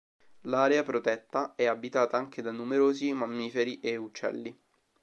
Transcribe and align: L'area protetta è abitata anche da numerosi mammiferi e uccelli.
L'area 0.45 0.81
protetta 0.81 1.53
è 1.53 1.65
abitata 1.65 2.17
anche 2.17 2.41
da 2.41 2.49
numerosi 2.49 3.13
mammiferi 3.13 3.79
e 3.81 3.97
uccelli. 3.97 4.59